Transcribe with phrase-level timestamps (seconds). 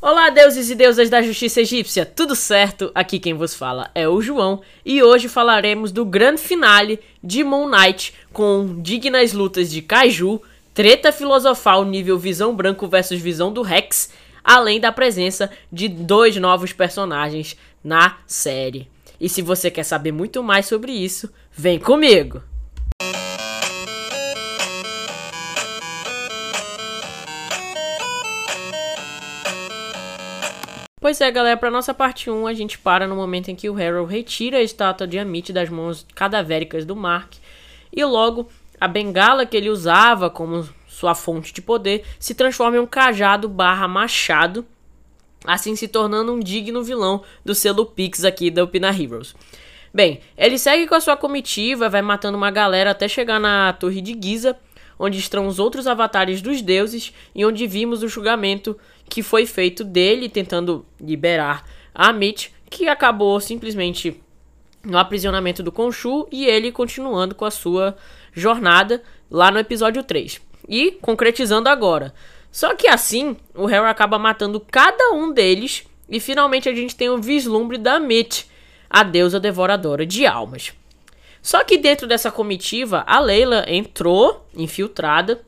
[0.00, 2.92] Olá, deuses e deusas da justiça egípcia, tudo certo?
[2.94, 7.66] Aqui quem vos fala é o João e hoje falaremos do grande finale de Moon
[7.66, 10.42] Knight com dignas lutas de Kaiju,
[10.74, 14.10] treta filosofal nível Visão Branco versus Visão do Rex,
[14.44, 18.90] além da presença de dois novos personagens na série.
[19.18, 22.42] E se você quer saber muito mais sobre isso, vem comigo!
[31.06, 33.80] Pois é, galera, para nossa parte 1, a gente para no momento em que o
[33.80, 37.34] Harold retira a estátua de Amit das mãos cadavéricas do Mark
[37.92, 38.48] e logo
[38.80, 43.48] a bengala que ele usava como sua fonte de poder se transforma em um cajado
[43.48, 44.66] barra machado,
[45.44, 49.36] assim se tornando um digno vilão do selo Pix aqui da Upina Heroes.
[49.94, 54.00] Bem, ele segue com a sua comitiva, vai matando uma galera até chegar na Torre
[54.00, 54.58] de Giza,
[54.98, 58.76] onde estão os outros avatares dos deuses e onde vimos o julgamento
[59.08, 64.20] que foi feito dele tentando liberar a Amit, que acabou simplesmente
[64.84, 67.96] no aprisionamento do Khonshu e ele continuando com a sua
[68.32, 70.40] jornada lá no episódio 3.
[70.68, 72.12] E concretizando agora.
[72.50, 77.08] Só que assim, o Harry acaba matando cada um deles e finalmente a gente tem
[77.08, 78.48] o vislumbre da Amit,
[78.88, 80.72] a deusa devoradora de almas.
[81.42, 85.44] Só que dentro dessa comitiva, a Leila entrou infiltrada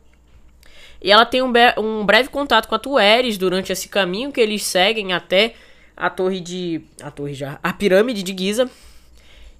[1.01, 4.65] e ela tem um, um breve contato com a Tueres durante esse caminho que eles
[4.65, 5.55] seguem até
[5.97, 6.81] a torre de.
[7.03, 7.59] A torre já.
[7.63, 8.71] A pirâmide de Giza.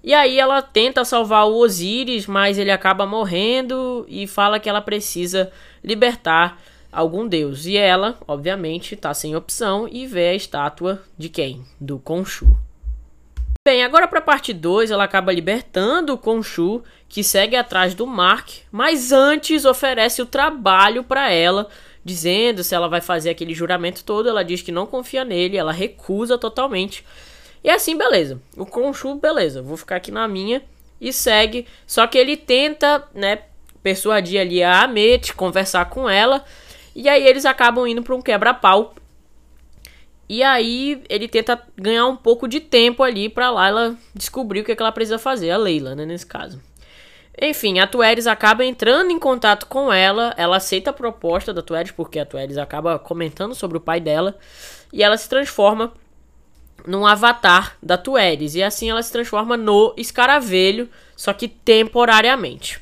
[0.03, 4.81] E aí ela tenta salvar o Osíris, mas ele acaba morrendo e fala que ela
[4.81, 5.51] precisa
[5.83, 6.61] libertar
[6.93, 7.67] algum deus.
[7.67, 11.65] E ela, obviamente, tá sem opção e vê a estátua de quem?
[11.81, 12.68] Do Khonshu.
[13.69, 18.07] Bem, agora para a parte 2, ela acaba libertando o Khonshu, que segue atrás do
[18.07, 21.69] Mark, mas antes oferece o trabalho para ela,
[22.03, 24.27] dizendo se ela vai fazer aquele juramento todo.
[24.27, 27.05] Ela diz que não confia nele, ela recusa totalmente.
[27.63, 28.41] E assim, beleza.
[28.57, 30.63] O Khonshu, beleza, vou ficar aqui na minha
[30.99, 31.67] e segue.
[31.87, 33.41] Só que ele tenta, né,
[33.83, 36.43] persuadir ali a Amet, conversar com ela.
[36.97, 38.95] E aí eles acabam indo para um quebra-pau
[40.29, 44.65] e aí ele tenta ganhar um pouco de tempo ali para lá ela descobrir o
[44.65, 46.61] que, é que ela precisa fazer, a Leila, né, nesse caso.
[47.41, 51.93] Enfim, a Tueres acaba entrando em contato com ela, ela aceita a proposta da Tueres,
[51.93, 54.37] porque a Tueres acaba comentando sobre o pai dela,
[54.93, 55.93] e ela se transforma
[56.85, 62.81] num avatar da Tueres, e assim ela se transforma no escaravelho, só que temporariamente.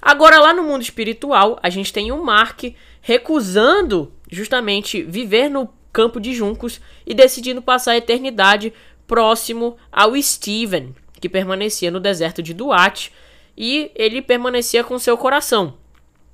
[0.00, 2.64] Agora, lá no mundo espiritual, a gente tem o Mark
[3.00, 8.70] recusando justamente viver no campo de juncos e decidindo passar a eternidade
[9.06, 13.10] próximo ao Steven, que permanecia no deserto de Duat,
[13.56, 15.72] e ele permanecia com seu coração.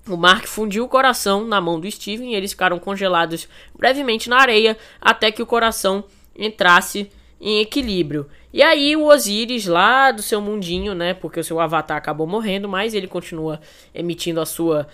[0.08, 4.40] O Mark fundiu o coração na mão do Steven e eles ficaram congelados brevemente na
[4.40, 6.02] areia até que o coração
[6.36, 7.08] entrasse
[7.40, 8.28] em equilíbrio.
[8.52, 12.68] E aí o Osiris lá do seu mundinho, né, porque o seu avatar acabou morrendo,
[12.68, 13.60] mas ele continua
[13.94, 14.88] emitindo a sua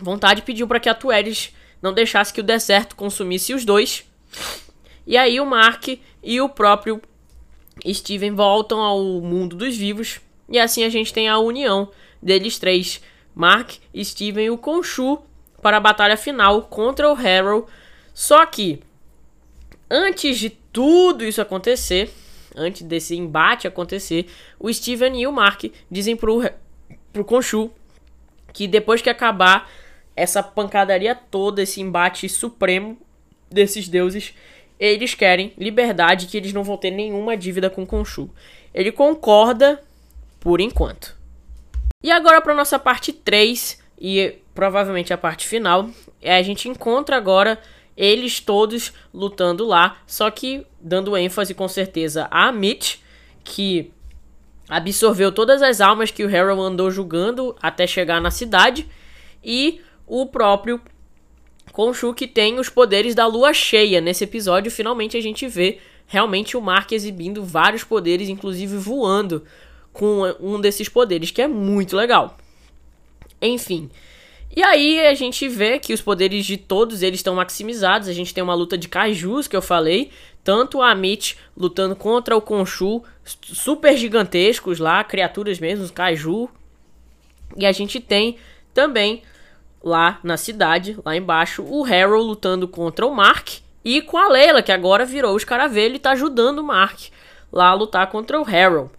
[0.00, 1.52] vontade, pediu para que a Tueris
[1.82, 4.04] não deixasse que o deserto consumisse os dois.
[5.06, 5.88] E aí o Mark
[6.22, 7.00] e o próprio
[7.88, 10.20] Steven voltam ao mundo dos vivos.
[10.48, 11.90] E assim a gente tem a união
[12.22, 13.00] deles três:
[13.34, 15.18] Mark, Steven e o Khonshu
[15.62, 17.66] para a batalha final contra o Harold.
[18.12, 18.80] Só que
[19.90, 22.12] antes de tudo isso acontecer,
[22.54, 24.26] antes desse embate acontecer,
[24.58, 26.42] o Steven e o Mark dizem pro,
[27.12, 27.70] pro Khonshu
[28.52, 29.70] que depois que acabar
[30.16, 32.98] essa pancadaria toda, esse embate supremo
[33.50, 34.34] desses deuses,
[34.78, 38.30] eles querem liberdade, que eles não vão ter nenhuma dívida com Khonshu.
[38.72, 39.82] Ele concorda
[40.38, 41.16] por enquanto.
[42.02, 45.90] E agora para nossa parte 3 e provavelmente a parte final,
[46.20, 47.60] é a gente encontra agora
[47.96, 52.96] eles todos lutando lá, só que dando ênfase com certeza a Mitch,
[53.44, 53.92] que
[54.68, 58.88] absorveu todas as almas que o Harold andou julgando até chegar na cidade,
[59.44, 60.80] e o próprio
[61.72, 64.00] Khonshu que tem os poderes da lua cheia.
[64.00, 69.44] Nesse episódio, finalmente a gente vê realmente o Mark exibindo vários poderes, inclusive voando
[69.92, 72.36] com um desses poderes, que é muito legal.
[73.40, 73.88] Enfim.
[74.54, 78.08] E aí a gente vê que os poderes de todos eles estão maximizados.
[78.08, 80.10] A gente tem uma luta de kaijus que eu falei,
[80.42, 86.48] tanto a Amit lutando contra o Khonshu, super gigantescos lá, criaturas mesmo, kaiju.
[87.56, 88.38] E a gente tem
[88.74, 89.22] também
[89.82, 94.62] lá na cidade, lá embaixo, o Harold lutando contra o Mark e com a Leila,
[94.62, 97.08] que agora virou o escaravelho e tá ajudando o Mark
[97.52, 98.90] lá a lutar contra o Harold.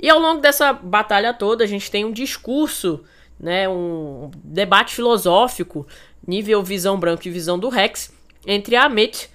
[0.00, 3.02] E ao longo dessa batalha toda, a gente tem um discurso,
[3.38, 5.86] né, um debate filosófico,
[6.26, 8.12] nível visão branco e visão do Rex,
[8.46, 9.30] entre a Amit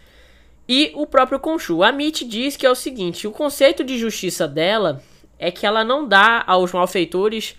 [0.68, 1.81] e o próprio Khonshu.
[1.81, 5.01] A Amit diz que é o seguinte: o conceito de justiça dela
[5.39, 7.56] é que ela não dá aos malfeitores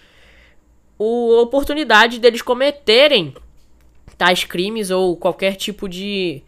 [1.03, 3.35] a oportunidade deles cometerem
[4.19, 6.43] tais crimes ou qualquer tipo de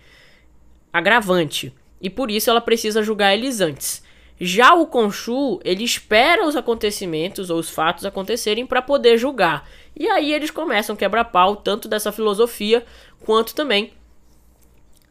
[0.92, 1.72] agravante.
[2.00, 4.02] E por isso ela precisa julgar eles antes.
[4.38, 9.68] Já o Khonshu, ele espera os acontecimentos ou os fatos acontecerem para poder julgar.
[9.96, 12.84] E aí eles começam a quebrar pau tanto dessa filosofia
[13.20, 13.92] quanto também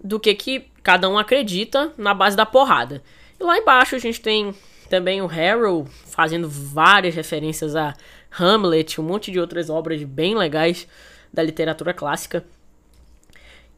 [0.03, 3.01] do que, que cada um acredita na base da porrada.
[3.39, 4.53] E lá embaixo a gente tem
[4.89, 7.95] também o Harrow fazendo várias referências a
[8.31, 10.88] Hamlet, um monte de outras obras bem legais
[11.33, 12.45] da literatura clássica.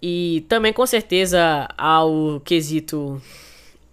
[0.02, 3.22] E também com certeza ao quesito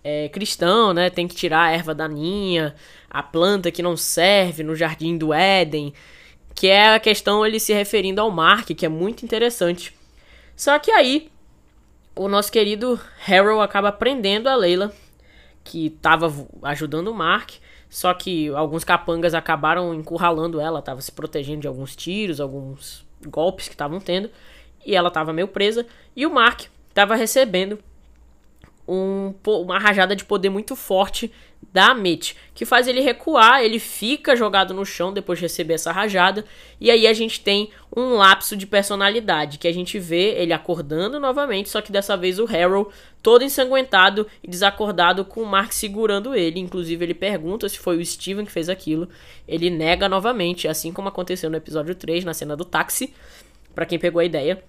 [0.02, 1.08] é, cristão, né?
[1.08, 2.74] Tem que tirar a erva daninha,
[3.08, 5.92] a planta que não serve no jardim do Éden,
[6.54, 9.94] que é a questão ele se referindo ao Mark, que é muito interessante.
[10.56, 11.30] Só que aí
[12.14, 14.92] o nosso querido Harold acaba prendendo a Leila,
[15.64, 16.32] que estava
[16.62, 17.52] ajudando o Mark,
[17.90, 23.66] só que alguns capangas acabaram encurralando ela, estava se protegendo de alguns tiros, alguns golpes
[23.66, 24.30] que estavam tendo,
[24.86, 25.84] e ela estava meio presa,
[26.14, 27.78] e o Mark estava recebendo
[28.90, 31.30] um, uma rajada de poder muito forte
[31.72, 35.92] da Mitch, que faz ele recuar, ele fica jogado no chão depois de receber essa
[35.92, 36.44] rajada,
[36.80, 41.20] e aí a gente tem um lapso de personalidade, que a gente vê ele acordando
[41.20, 42.90] novamente, só que dessa vez o Harold
[43.22, 48.04] todo ensanguentado e desacordado com o Mark segurando ele, inclusive ele pergunta se foi o
[48.04, 49.08] Steven que fez aquilo,
[49.46, 53.14] ele nega novamente, assim como aconteceu no episódio 3, na cena do táxi,
[53.74, 54.60] para quem pegou a ideia.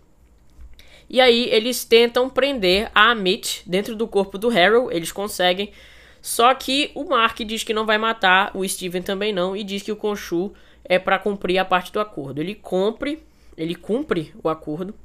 [1.14, 5.74] E aí eles tentam prender a Amit dentro do corpo do Harold, eles conseguem.
[6.22, 9.84] Só que o Mark diz que não vai matar, o Steven também não, e diz
[9.84, 10.54] que o Khonshu
[10.86, 12.40] é para cumprir a parte do acordo.
[12.40, 13.22] Ele cumpre,
[13.58, 14.96] ele cumpre o acordo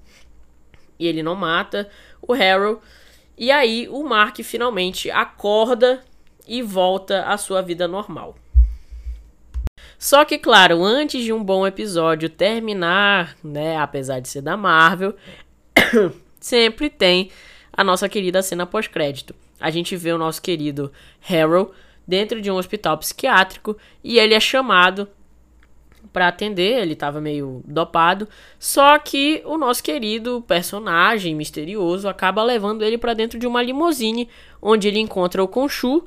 [0.97, 1.91] e ele não mata
[2.23, 2.81] o Harold.
[3.37, 6.05] E aí o Mark finalmente acorda
[6.47, 8.37] e volta à sua vida normal.
[9.99, 15.17] Só que, claro, antes de um bom episódio terminar, né, apesar de ser da Marvel,
[16.41, 17.31] sempre tem
[17.73, 19.35] a nossa querida cena pós-crédito.
[19.61, 20.93] A gente vê o nosso querido
[21.29, 21.71] Harold
[22.07, 25.09] dentro de um hospital psiquiátrico e ele é chamado
[26.13, 28.27] para atender, ele estava meio dopado,
[28.59, 34.27] só que o nosso querido personagem misterioso acaba levando ele para dentro de uma limusine,
[34.63, 36.07] onde ele encontra o Conchu,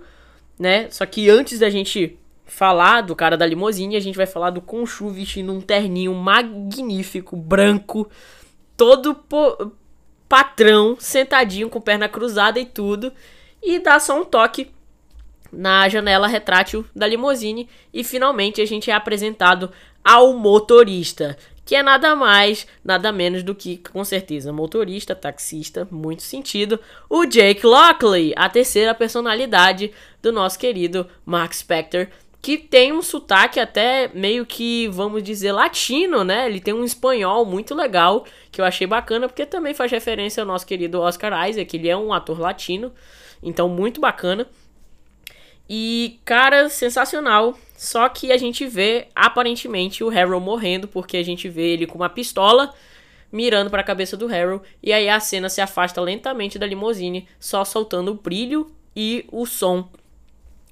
[0.58, 0.90] né?
[0.90, 4.62] Só que antes da gente falar do cara da limusine, a gente vai falar do
[4.62, 8.10] Conchu vestindo um terninho magnífico, branco,
[8.80, 9.14] todo
[10.30, 13.12] patrão, sentadinho com perna cruzada e tudo,
[13.62, 14.72] e dá só um toque
[15.52, 19.70] na janela retrátil da limusine e finalmente a gente é apresentado
[20.02, 26.24] ao motorista, que é nada mais, nada menos do que, com certeza, motorista, taxista, muito
[26.24, 26.80] sentido,
[27.10, 29.92] o Jake Lockley, a terceira personalidade
[30.22, 32.08] do nosso querido Mark Spector,
[32.42, 36.48] que tem um sotaque até meio que, vamos dizer, latino, né?
[36.48, 40.48] Ele tem um espanhol muito legal, que eu achei bacana, porque também faz referência ao
[40.48, 42.94] nosso querido Oscar Isaac, ele é um ator latino,
[43.44, 44.48] então muito bacana.
[45.70, 47.58] E, cara, sensacional.
[47.78, 51.98] Só que a gente vê, aparentemente, o Harold morrendo, porque a gente vê ele com
[51.98, 52.74] uma pistola
[53.32, 57.28] mirando para a cabeça do Harold, e aí a cena se afasta lentamente da limusine,
[57.40, 59.88] só soltando o brilho e o som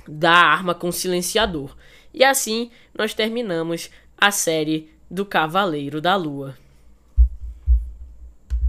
[0.08, 1.76] da arma com silenciador.
[2.14, 6.58] E assim nós terminamos a série do Cavaleiro da Lua.